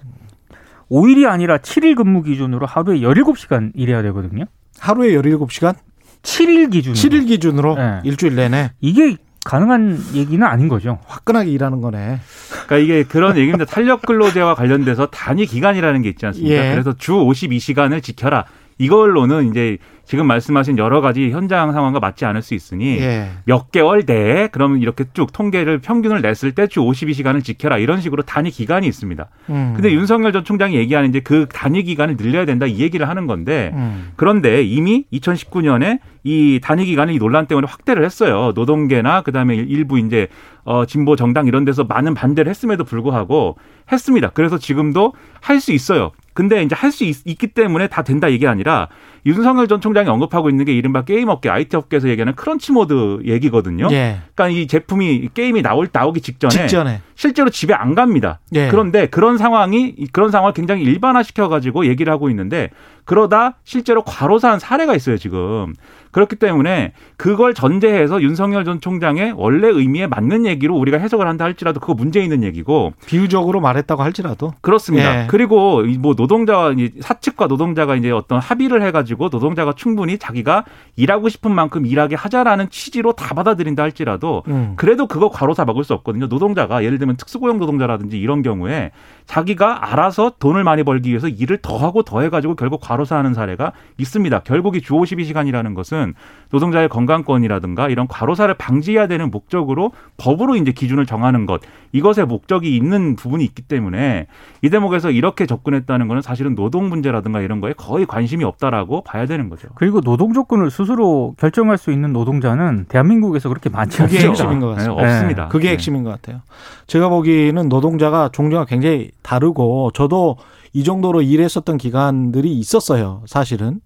5일이 0.91 1.27
아니라 1.27 1.58
7일 1.58 1.96
근무 1.96 2.22
기준으로 2.24 2.65
하루에 2.65 3.00
17시간 3.00 3.72
일해야 3.74 4.01
되거든요. 4.03 4.46
하루에 4.79 5.13
17시간? 5.13 5.75
7일 6.22 6.72
기준으로. 6.72 6.96
7일 7.00 7.27
기준으로 7.27 7.75
네. 7.75 8.01
일주일 8.03 8.36
내내 8.36 8.72
이게 8.82 9.17
가능한 9.46 10.00
얘기는 10.16 10.46
아닌 10.46 10.68
거죠. 10.68 10.98
화끈하게 11.06 11.52
일하는 11.52 11.80
거네. 11.80 12.20
그러니까 12.66 12.78
이게 12.78 13.04
그런 13.04 13.38
얘기입니다. 13.38 13.64
탄력 13.64 14.02
근로제와 14.02 14.56
관련돼서 14.56 15.06
단위 15.06 15.46
기간이라는 15.46 16.02
게 16.02 16.10
있지 16.10 16.25
않습니까? 16.25 16.56
예. 16.56 16.72
그래서 16.72 16.94
주 16.98 17.14
52시간을 17.14 18.02
지켜라. 18.02 18.46
이걸로는 18.80 19.52
이제 19.52 19.78
지금 20.05 20.27
말씀하신 20.27 20.77
여러 20.77 21.01
가지 21.01 21.31
현장 21.31 21.74
상황과 21.74 22.00
맞지 22.00 22.25
않을 22.25 22.41
수 22.41 22.53
있으니 22.53 23.00
예. 23.00 23.29
몇 23.45 23.71
개월 23.71 24.03
내에 24.05 24.50
그러면 24.51 24.81
이렇게 24.81 25.05
쭉 25.13 25.31
통계를 25.33 25.79
평균을 25.79 26.21
냈을 26.21 26.51
때 26.51 26.65
주 26.67 26.81
52시간을 26.81 27.43
지켜라 27.43 27.77
이런 27.77 28.01
식으로 28.01 28.24
단위 28.24 28.50
기간이 28.51 28.88
있습니다. 28.88 29.27
음. 29.50 29.74
근데 29.75 29.91
윤석열 29.91 30.33
전 30.33 30.43
총장이 30.43 30.75
얘기하는 30.75 31.09
이제 31.09 31.19
그 31.19 31.47
단위 31.51 31.83
기간을 31.83 32.17
늘려야 32.17 32.45
된다 32.45 32.65
이 32.65 32.79
얘기를 32.79 33.07
하는 33.07 33.27
건데 33.27 33.71
음. 33.75 34.12
그런데 34.15 34.63
이미 34.63 35.05
2019년에 35.13 36.00
이 36.24 36.59
단위 36.62 36.85
기간을 36.85 37.13
이 37.13 37.19
논란 37.19 37.45
때문에 37.45 37.67
확대를 37.69 38.03
했어요. 38.03 38.51
노동계나 38.55 39.21
그다음에 39.21 39.55
일부 39.55 40.00
이제 40.00 40.27
어 40.65 40.86
진보 40.86 41.15
정당 41.15 41.45
이런 41.48 41.63
데서 41.63 41.84
많은 41.84 42.13
반대를 42.15 42.50
했음에도 42.50 42.84
불구하고 42.84 43.55
했습니다. 43.91 44.31
그래서 44.34 44.57
지금도 44.57 45.13
할 45.41 45.60
수 45.62 45.72
있어요. 45.72 46.12
근데 46.34 46.63
이제 46.63 46.75
할 46.75 46.91
수 46.91 47.05
있기 47.05 47.48
때문에 47.48 47.88
다 47.88 48.01
된다 48.01 48.27
이게 48.27 48.45
아니라 48.48 48.89
윤석열 49.25 49.67
전 49.67 49.79
총장이 49.79 50.10
언급하고 50.10 50.50
있는 50.50 50.65
게 50.65 50.74
이른바 50.74 51.03
게임 51.03 51.29
업계, 51.29 51.50
IT 51.50 51.77
업계에서 51.77 52.10
얘기하는 52.10 52.36
크런치 52.36 52.72
모드 52.74 53.19
얘기거든요. 53.25 53.88
예. 53.91 54.17
그러니까 54.36 54.60
이 54.60 54.67
제품이 54.67 55.29
게임이 55.34 55.62
나올 55.62 55.88
나오기 55.91 56.19
직전에 56.22 56.51
직전에. 56.51 57.01
실제로 57.15 57.50
집에 57.50 57.74
안 57.74 57.95
갑니다. 57.95 58.39
예. 58.53 58.67
그런데 58.69 59.05
그런 59.07 59.38
상황이 59.38 59.95
그런 60.12 60.29
상황을 60.31 60.53
굉장히 60.53 60.84
일반화 60.84 61.24
시켜 61.24 61.48
가지고 61.48 61.86
얘기를 61.86 62.12
하고 62.12 62.29
있는데 62.31 62.69
그러다 63.05 63.57
실제로 63.63 64.03
과로사한 64.03 64.60
사례가 64.60 64.95
있어요 64.95 65.17
지금. 65.17 65.74
그렇기 66.15 66.38
때문에 66.38 66.93
그걸 67.17 67.53
전제해서 67.53 68.22
윤석열 68.22 68.63
전 68.63 68.79
총장의 68.79 69.34
원래 69.36 69.67
의미에 69.67 70.07
맞는 70.07 70.45
얘기로 70.45 70.74
우리가 70.74 70.98
해석을 70.98 71.27
한다 71.27 71.43
할지라도 71.43 71.81
그거 71.81 71.93
문제 71.93 72.22
있는 72.22 72.41
얘기고 72.41 72.93
비유적으로 73.05 73.60
말했다고 73.60 74.01
할지라도 74.01 74.53
그렇습니다. 74.62 75.24
예. 75.24 75.27
그리고 75.27 75.81
이뭐 75.86 76.13
노동자와 76.15 76.74
사측과 77.01 77.48
노동자가 77.48 77.98
이제 77.98 78.12
어떤 78.12 78.39
합의를 78.39 78.81
해가지고 78.84 79.27
노동자가 79.27 79.74
충분히 79.75 80.17
자기가 80.17 80.63
일하고 80.95 81.27
싶은 81.27 81.53
만큼 81.53 81.86
일하게 81.86 82.15
하자라는 82.15 82.69
취지로 82.69 83.12
다 83.12 83.36
받아들인다 83.36 83.84
할지라도 83.84 84.43
음. 84.48 84.75
그래도 84.77 85.07
그거 85.07 85.29
과로사 85.29 85.65
막을 85.65 85.84
수 85.84 85.93
없거든요. 85.95 86.27
노동자가 86.27 86.86
예를 86.86 86.98
들면 86.98 87.17
특수고용 87.17 87.57
노동자라든지 87.60 88.17
이런 88.17 88.41
경우에 88.41 88.91
자기가 89.25 89.91
알아서 89.91 90.31
돈을 90.39 90.63
많이 90.63 90.84
벌기 90.84 91.10
위해서 91.10 91.27
일을 91.27 91.57
더 91.62 91.75
하고 91.75 92.03
더 92.03 92.22
해가지고 92.22 92.55
결국 92.55 92.79
과로사하는 92.79 93.34
사례가 93.34 93.74
있습니다. 93.98 94.39
결국 94.45 94.77
이 94.77 94.81
주 94.86 94.93
52시간이라는 94.93 95.75
것은 95.75 96.04
노동자의 96.51 96.88
건강권이라든가 96.88 97.89
이런 97.89 98.07
과로사를 98.07 98.53
방지해야 98.53 99.07
되는 99.07 99.31
목적으로 99.31 99.91
법으로 100.17 100.55
이제 100.55 100.71
기준을 100.71 101.05
정하는 101.05 101.45
것 101.45 101.62
이것의 101.91 102.27
목적이 102.27 102.75
있는 102.75 103.15
부분이 103.15 103.43
있기 103.43 103.63
때문에 103.63 104.27
이 104.62 104.69
대목에서 104.69 105.12
이렇게 105.12 105.45
접근했다는 105.45 106.07
것은 106.07 106.21
사실은 106.21 106.55
노동 106.55 106.89
문제라든가 106.89 107.41
이런 107.41 107.62
거에 107.62 107.74
거의 107.74 108.05
관심이 108.05 108.43
없다라고 108.43 109.03
봐야 109.03 109.25
되는 109.25 109.50
거죠. 109.50 109.67
그리고 109.75 110.01
노동 110.01 110.33
조건을 110.33 110.71
스스로 110.71 111.35
결정할 111.38 111.77
수 111.77 111.91
있는 111.91 112.13
노동자는 112.13 112.85
대한민국에서 112.89 113.50
그렇게 113.50 113.69
많지 113.69 113.97
그게 113.97 114.17
않습니다. 114.17 114.29
핵심인 114.29 114.59
것 114.59 114.67
같습니다. 114.75 115.01
네, 115.01 115.07
없습니다. 115.07 115.47
그게 115.47 115.67
네. 115.67 115.74
핵심인 115.74 116.03
것 116.03 116.09
같아요. 116.12 116.41
제가 116.88 117.09
보기에는 117.09 117.69
노동자가 117.69 118.29
종류가 118.31 118.65
굉장히 118.65 119.12
다르고 119.24 119.91
저도 119.93 120.38
이 120.74 120.83
정도로 120.83 121.21
일했었던 121.21 121.77
기간들이 121.77 122.51
있었어요. 122.51 123.24
사실은 123.25 123.79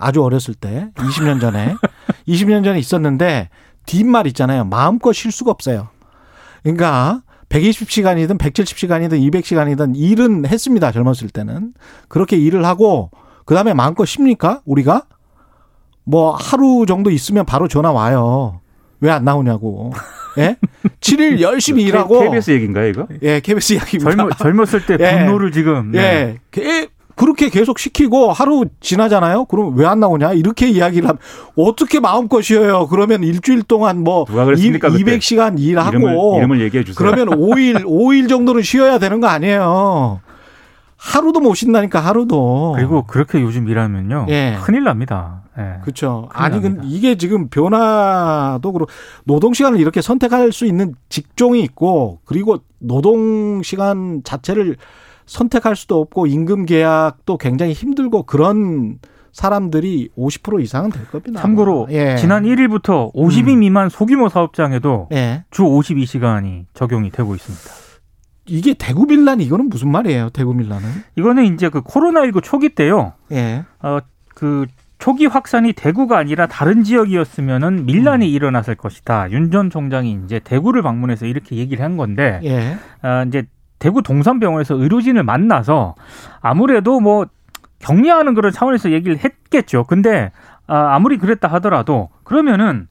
아주 0.00 0.22
어렸을 0.22 0.54
때 0.54 0.88
20년 0.96 1.40
전에 1.40 1.74
20년 2.26 2.64
전에 2.64 2.78
있었는데 2.78 3.48
뒷말 3.86 4.26
있잖아요. 4.28 4.64
마음껏 4.64 5.12
쉴 5.12 5.30
수가 5.32 5.50
없어요. 5.50 5.88
그러니까 6.62 7.22
120시간이든 7.48 8.38
170시간이든 8.38 9.30
200시간이든 9.30 9.92
일은 9.96 10.46
했습니다. 10.46 10.92
젊었을 10.92 11.28
때는 11.30 11.72
그렇게 12.08 12.36
일을 12.36 12.64
하고 12.64 13.10
그 13.44 13.54
다음에 13.54 13.74
마음껏 13.74 14.04
쉽니까 14.04 14.60
우리가 14.64 15.04
뭐 16.04 16.34
하루 16.34 16.86
정도 16.86 17.10
있으면 17.10 17.44
바로 17.44 17.68
전화 17.68 17.90
와요. 17.92 18.60
왜 19.00 19.10
안 19.10 19.24
나오냐고. 19.24 19.92
예? 20.38 20.56
7일 21.00 21.40
열심히 21.40 21.82
일하고. 21.84 22.20
KBS 22.20 22.50
얘기인가요, 22.52 22.86
이거? 22.88 23.08
예, 23.22 23.40
KBS 23.40 23.72
이야기입니다. 23.74 24.10
젊, 24.10 24.30
젊었을 24.38 24.86
때 24.86 24.96
예. 25.00 25.18
분노를 25.24 25.50
지금 25.52 25.90
네. 25.92 26.38
예. 26.58 26.88
게- 27.20 27.24
그렇게 27.24 27.48
계속 27.50 27.78
시키고 27.78 28.32
하루 28.32 28.64
지나잖아요. 28.80 29.44
그럼 29.46 29.76
왜 29.76 29.86
안 29.86 30.00
나오냐? 30.00 30.32
이렇게 30.32 30.68
이야기를 30.68 31.08
하면 31.08 31.18
어떻게 31.56 32.00
마음껏 32.00 32.40
쉬어요? 32.42 32.86
그러면 32.88 33.22
일주일 33.24 33.62
동안 33.62 34.02
뭐 34.04 34.24
누가 34.24 34.44
그랬습니까, 34.44 34.88
그때? 34.90 35.04
200시간 35.18 35.58
일하고 35.58 35.90
이름을, 35.90 36.16
이름을 36.38 36.60
얘기해 36.62 36.84
주세요. 36.84 36.96
그러면 36.96 37.38
5일 37.38 37.84
5일 37.84 38.28
정도는 38.30 38.62
쉬어야 38.62 38.98
되는 38.98 39.20
거 39.20 39.26
아니에요. 39.26 40.20
하루도 40.96 41.40
못 41.40 41.54
쉰다니까 41.54 41.98
하루도. 42.00 42.74
그리고 42.76 43.04
그렇게 43.06 43.40
요즘 43.40 43.68
일하면요 43.68 44.26
예. 44.28 44.58
큰일 44.62 44.84
납니다. 44.84 45.42
예. 45.58 45.80
그렇죠. 45.82 46.28
아니 46.32 46.60
납니다. 46.60 46.84
이게 46.86 47.16
지금 47.16 47.48
변화도 47.48 48.72
그렇고 48.72 48.90
노동 49.24 49.54
시간을 49.54 49.80
이렇게 49.80 50.02
선택할 50.02 50.52
수 50.52 50.66
있는 50.66 50.94
직종이 51.08 51.62
있고 51.62 52.20
그리고 52.26 52.58
노동 52.78 53.62
시간 53.62 54.20
자체를 54.24 54.76
선택할 55.30 55.76
수도 55.76 56.00
없고 56.00 56.26
임금 56.26 56.66
계약도 56.66 57.38
굉장히 57.38 57.72
힘들고 57.72 58.24
그런 58.24 58.98
사람들이 59.32 60.08
50% 60.18 60.60
이상은 60.60 60.90
될 60.90 61.06
겁니다. 61.06 61.40
참고로 61.40 61.86
예. 61.90 62.16
지난 62.16 62.42
1일부터 62.42 63.14
50인 63.14 63.54
음. 63.54 63.60
미만 63.60 63.88
소규모 63.88 64.28
사업장에도 64.28 65.08
예. 65.12 65.44
주 65.52 65.62
52시간이 65.62 66.64
적용이 66.74 67.10
되고 67.10 67.32
있습니다. 67.36 67.64
이게 68.46 68.74
대구 68.74 69.06
밀란 69.06 69.40
이거는 69.40 69.68
무슨 69.68 69.92
말이에요? 69.92 70.30
대구 70.30 70.52
밀란은? 70.52 70.88
이거는 71.14 71.54
이제 71.54 71.68
그 71.68 71.80
코로나19 71.82 72.42
초기 72.42 72.70
때요. 72.70 73.12
예. 73.30 73.64
어, 73.82 74.00
그 74.34 74.66
초기 74.98 75.26
확산이 75.26 75.72
대구가 75.72 76.18
아니라 76.18 76.48
다른 76.48 76.82
지역이었으면은 76.82 77.86
밀란이 77.86 78.26
음. 78.26 78.34
일어났을 78.34 78.74
것이다. 78.74 79.30
윤 79.30 79.52
전 79.52 79.70
총장이 79.70 80.18
이제 80.24 80.40
대구를 80.40 80.82
방문해서 80.82 81.26
이렇게 81.26 81.54
얘기를 81.54 81.84
한 81.84 81.96
건데, 81.96 82.40
예. 82.42 82.76
아, 83.00 83.22
이제 83.22 83.44
대구 83.80 84.02
동산병원에서 84.02 84.76
의료진을 84.76 85.24
만나서 85.24 85.96
아무래도 86.40 87.00
뭐 87.00 87.26
격려하는 87.80 88.34
그런 88.34 88.52
차원에서 88.52 88.92
얘기를 88.92 89.18
했겠죠. 89.18 89.84
근데 89.84 90.30
아, 90.68 90.94
아무리 90.94 91.16
그랬다 91.18 91.48
하더라도 91.48 92.10
그러면은 92.22 92.86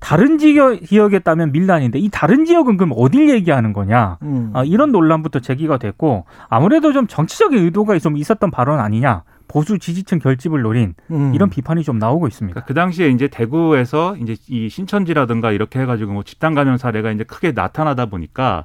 다른 0.00 0.36
지역, 0.36 0.84
지역이었다면 0.84 1.52
밀란인데 1.52 2.00
이 2.00 2.10
다른 2.12 2.44
지역은 2.44 2.76
그럼 2.76 2.92
어딜 2.96 3.30
얘기하는 3.30 3.72
거냐? 3.72 4.18
음. 4.22 4.50
아, 4.52 4.64
이런 4.64 4.90
논란부터 4.90 5.38
제기가 5.38 5.78
됐고 5.78 6.26
아무래도 6.48 6.92
좀 6.92 7.06
정치적인 7.06 7.64
의도가 7.64 7.96
좀 8.00 8.16
있었던 8.16 8.50
발언 8.50 8.80
아니냐? 8.80 9.22
보수 9.46 9.78
지지층 9.78 10.18
결집을 10.18 10.62
노린 10.62 10.94
음. 11.12 11.32
이런 11.34 11.50
비판이 11.50 11.84
좀 11.84 11.98
나오고 11.98 12.26
있습니다. 12.26 12.54
그러니까 12.54 12.66
그 12.66 12.74
당시에 12.74 13.08
이제 13.10 13.28
대구에서 13.28 14.16
이제 14.16 14.34
이 14.48 14.68
신천지라든가 14.68 15.52
이렇게 15.52 15.78
해가지고 15.78 16.12
뭐 16.14 16.22
집단 16.24 16.54
감염 16.54 16.78
사례가 16.78 17.12
이제 17.12 17.22
크게 17.22 17.52
나타나다 17.52 18.06
보니까 18.06 18.64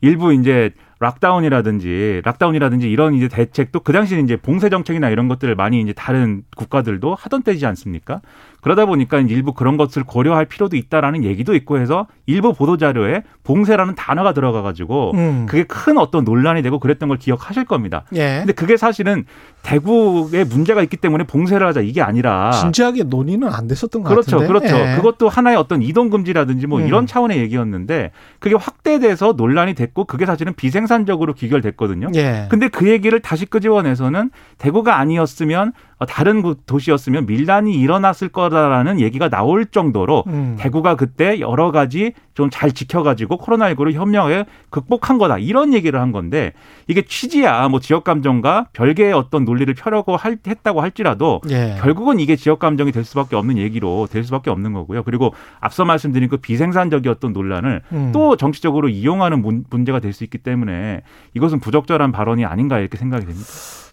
일부 0.00 0.34
이제 0.34 0.72
lockdown이라든지 1.04 2.22
lockdown이라든지 2.24 2.90
이런 2.90 3.14
이제 3.14 3.28
대책도 3.28 3.80
그 3.80 3.92
당시에 3.92 4.18
이제 4.20 4.36
봉쇄 4.36 4.70
정책이나 4.70 5.10
이런 5.10 5.28
것들을 5.28 5.54
많이 5.54 5.80
이제 5.80 5.92
다른 5.92 6.42
국가들도 6.56 7.14
하던 7.14 7.42
때지 7.42 7.66
않습니까? 7.66 8.20
그러다 8.64 8.86
보니까 8.86 9.18
일부 9.20 9.52
그런 9.52 9.76
것을 9.76 10.04
고려할 10.04 10.46
필요도 10.46 10.76
있다라는 10.76 11.22
얘기도 11.22 11.54
있고 11.54 11.78
해서 11.78 12.06
일부 12.24 12.54
보도 12.54 12.78
자료에 12.78 13.22
봉쇄라는 13.42 13.94
단어가 13.94 14.32
들어가 14.32 14.62
가지고 14.62 15.12
음. 15.14 15.44
그게 15.46 15.64
큰 15.64 15.98
어떤 15.98 16.24
논란이 16.24 16.62
되고 16.62 16.78
그랬던 16.78 17.10
걸 17.10 17.18
기억하실 17.18 17.66
겁니다. 17.66 18.04
예. 18.14 18.38
근데 18.38 18.54
그게 18.54 18.78
사실은 18.78 19.26
대구에 19.62 20.44
문제가 20.44 20.82
있기 20.82 20.96
때문에 20.96 21.24
봉쇄를 21.24 21.66
하자 21.66 21.82
이게 21.82 22.00
아니라 22.00 22.52
진지하게 22.52 23.02
논의는 23.04 23.52
안 23.52 23.68
됐었던 23.68 24.02
것 24.02 24.08
그렇죠, 24.08 24.38
같은데. 24.38 24.46
그렇죠. 24.46 24.78
예. 24.78 24.96
그것도 24.96 25.28
하나의 25.28 25.58
어떤 25.58 25.82
이동 25.82 26.08
금지라든지 26.08 26.66
뭐 26.66 26.80
음. 26.80 26.86
이런 26.86 27.06
차원의 27.06 27.36
얘기였는데 27.40 28.12
그게 28.38 28.54
확대돼서 28.54 29.34
논란이 29.36 29.74
됐고 29.74 30.06
그게 30.06 30.24
사실은 30.24 30.54
비생산 30.54 30.93
적으로 31.06 31.34
귀결됐거든요. 31.34 32.10
예. 32.14 32.46
근데 32.48 32.68
그 32.68 32.88
얘기를 32.88 33.20
다시 33.20 33.46
끄집어내서는 33.46 34.30
대구가 34.58 34.98
아니었으면 34.98 35.72
어, 35.93 35.93
다른 36.08 36.42
구- 36.42 36.56
도시였으면 36.66 37.26
밀란이 37.26 37.74
일어났을 37.74 38.28
거다라는 38.28 39.00
얘기가 39.00 39.28
나올 39.28 39.64
정도로 39.66 40.24
음. 40.26 40.56
대구가 40.58 40.96
그때 40.96 41.40
여러 41.40 41.70
가지 41.70 42.12
좀 42.34 42.50
잘 42.50 42.72
지켜가지고 42.72 43.38
코로나19를 43.38 43.92
현명하게 43.92 44.44
극복한 44.70 45.18
거다 45.18 45.38
이런 45.38 45.72
얘기를 45.72 46.00
한 46.00 46.10
건데 46.10 46.52
이게 46.88 47.02
취지야 47.02 47.68
뭐 47.68 47.78
지역 47.78 48.02
감정과 48.04 48.68
별개의 48.72 49.12
어떤 49.12 49.44
논리를 49.44 49.72
펴려고 49.74 50.16
할, 50.16 50.38
했다고 50.44 50.80
할지라도 50.80 51.40
예. 51.50 51.76
결국은 51.80 52.18
이게 52.18 52.34
지역 52.34 52.58
감정이 52.58 52.90
될 52.90 53.04
수밖에 53.04 53.36
없는 53.36 53.56
얘기로 53.58 54.08
될 54.10 54.24
수밖에 54.24 54.50
없는 54.50 54.72
거고요. 54.72 55.04
그리고 55.04 55.32
앞서 55.60 55.84
말씀드린 55.84 56.28
그 56.28 56.36
비생산적이었던 56.38 57.32
논란을 57.32 57.82
음. 57.92 58.10
또 58.12 58.36
정치적으로 58.36 58.88
이용하는 58.88 59.40
문, 59.40 59.64
문제가 59.70 60.00
될 60.00 60.12
수 60.14 60.22
있기 60.24 60.38
때문에 60.38 61.02
이것은 61.34 61.58
부적절한 61.60 62.12
발언이 62.12 62.44
아닌가 62.44 62.78
이렇게 62.78 62.96
생각이 62.98 63.26
됩니다. 63.26 63.46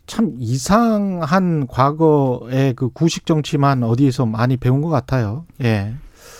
참 0.07 0.33
이상한 0.37 1.67
과거의 1.67 2.73
그 2.75 2.89
구식 2.89 3.25
정치만 3.25 3.83
어디에서 3.83 4.25
많이 4.25 4.57
배운 4.57 4.81
것 4.81 4.89
같아요. 4.89 5.45
예. 5.63 5.93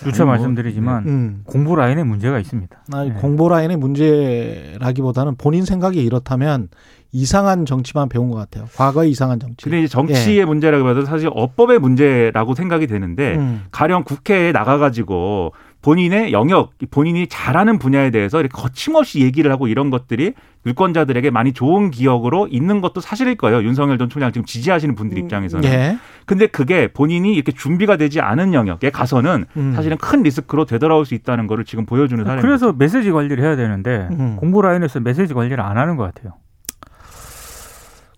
누차 0.03 0.24
아니, 0.24 0.27
뭐, 0.27 0.36
말씀드리지만 0.36 1.08
음. 1.08 1.41
공보 1.46 1.75
라인에 1.75 2.03
문제가 2.03 2.40
있습니다. 2.40 2.75
아니, 2.92 3.09
네. 3.09 3.16
공보 3.16 3.50
라인의 3.50 3.77
문제라기보다는 3.77 5.36
본인 5.36 5.64
생각이 5.64 6.03
이렇다면 6.03 6.70
이상한 7.12 7.66
정치만 7.66 8.09
배운 8.09 8.29
것 8.29 8.38
같아요. 8.38 8.66
과거의 8.75 9.12
이상한 9.12 9.40
정치. 9.40 9.64
근데 9.64 9.79
이제 9.79 9.88
정치의 9.88 10.46
문제라고 10.46 10.90
해도 10.90 11.05
사실 11.05 11.29
어법의 11.33 11.79
문제라고 11.79 12.55
생각이 12.55 12.88
되는데 12.88 13.36
음. 13.36 13.66
가령 13.72 14.03
국회에 14.03 14.51
나가가지고 14.51 15.53
본인의 15.81 16.31
영역, 16.31 16.74
본인이 16.91 17.27
잘하는 17.27 17.79
분야에 17.79 18.11
대해서 18.11 18.39
이렇게 18.39 18.53
거침없이 18.53 19.22
얘기를 19.22 19.51
하고 19.51 19.67
이런 19.67 19.89
것들이 19.89 20.33
유권자들에게 20.65 21.31
많이 21.31 21.53
좋은 21.53 21.89
기억으로 21.89 22.48
있는 22.48 22.81
것도 22.81 23.01
사실일 23.01 23.35
거예요. 23.35 23.63
윤석열 23.63 23.98
전 23.98 24.09
총장 24.09 24.31
지금 24.31 24.46
지지하시는 24.46 24.94
분들 24.94 25.17
입장에서는. 25.17 25.67
예. 25.67 25.98
근데 26.25 26.46
그게 26.46 26.87
본인이 26.87 27.33
이렇게 27.33 27.51
준비가 27.51 27.98
되지 27.98 28.22
않은 28.22 28.53
영역에 28.53 28.91
가서는 28.91 29.46
음. 29.57 29.74
사실은 29.74 29.98
큰 29.98 30.22
리스크로 30.22 30.65
되돌아올 30.65 31.05
수 31.05 31.15
있다는 31.15 31.48
거를 31.48 31.65
지금 31.65 31.87
보여주는 31.87 32.24
사례입니다. 32.24 32.48
그래서 32.48 32.74
메시지 32.74 33.11
관리를 33.11 33.44
해야 33.44 33.55
되는데 33.55 34.07
음. 34.11 34.35
공보 34.35 34.61
라인에서 34.61 35.00
메시지 35.00 35.33
관리를 35.33 35.59
안 35.61 35.77
하는 35.77 35.96
것 35.96 36.03
같아요. 36.03 36.33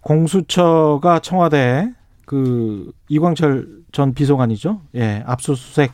공수처가 0.02 1.20
청와대 1.20 1.90
그 2.26 2.92
이광철 3.08 3.68
전 3.94 4.14
비서관이죠. 4.14 4.82
예, 4.96 5.24
압수수색 5.26 5.94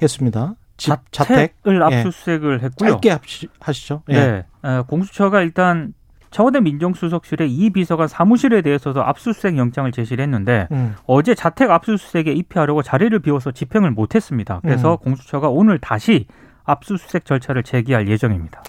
했습니다. 0.00 0.54
집 0.76 0.90
자택 1.10 1.54
자택을 1.62 1.80
예. 1.80 1.98
압수수색을 1.98 2.62
했고요. 2.62 3.00
짧게 3.00 3.18
하시죠. 3.60 4.02
예. 4.10 4.14
네, 4.14 4.46
어, 4.62 4.84
공수처가 4.86 5.42
일단 5.42 5.94
청와대 6.30 6.60
민정수석실의 6.60 7.48
이 7.48 7.70
비서관 7.70 8.08
사무실에 8.08 8.60
대해서도 8.60 9.04
압수수색 9.04 9.56
영장을 9.56 9.90
제시를 9.92 10.24
했는데 10.24 10.66
음. 10.72 10.96
어제 11.06 11.32
자택 11.36 11.70
압수수색에 11.70 12.32
입회하려고 12.32 12.82
자리를 12.82 13.16
비워서 13.20 13.52
집행을 13.52 13.92
못했습니다. 13.92 14.58
그래서 14.62 14.94
음. 14.94 15.04
공수처가 15.04 15.48
오늘 15.48 15.78
다시 15.78 16.26
압수수색 16.64 17.24
절차를 17.24 17.62
재개할 17.62 18.08
예정입니다. 18.08 18.64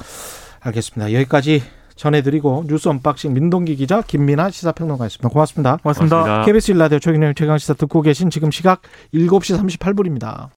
알겠습니다. 0.62 1.12
여기까지 1.14 1.64
전해드리고 1.96 2.66
뉴스 2.68 2.88
언박싱 2.90 3.34
민동기 3.34 3.76
기자 3.78 4.02
김민아 4.02 4.52
시사평론가였습니다. 4.52 5.30
고맙습니다. 5.30 5.78
고맙습니다. 5.78 6.18
고맙습니다. 6.18 6.46
KBS 6.46 6.72
일라디오 6.72 7.00
최경영 7.00 7.34
최강시사 7.34 7.74
듣고 7.74 8.02
계신 8.02 8.30
지금 8.30 8.52
시각 8.52 8.82
7시 9.14 9.80
38분입니다. 9.80 10.50